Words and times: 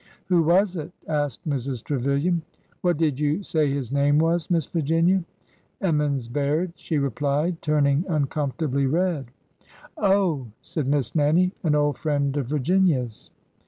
''Who 0.31 0.41
was 0.43 0.75
it?" 0.77 0.91
asked 1.07 1.47
Mrs. 1.47 1.83
Trevilian." 1.83 2.41
What 2.81 2.97
did 2.97 3.19
you 3.19 3.43
say 3.43 3.69
his 3.69 3.91
name 3.91 4.17
was. 4.17 4.49
Miss 4.49 4.65
Virginia?"" 4.65 5.23
Emmons 5.81 6.27
Baird," 6.27 6.73
she 6.75 6.97
replied, 6.97 7.61
turning 7.61 8.05
uncomfortably 8.09 8.87
red." 8.87 9.27
Oh!" 9.99 10.47
said 10.63 10.87
Miss 10.87 11.13
Nannie." 11.13 11.51
An 11.63 11.75
old 11.75 11.99
friend 11.99 12.35
of 12.35 12.47
Vir 12.47 12.57
ginia's." 12.57 13.29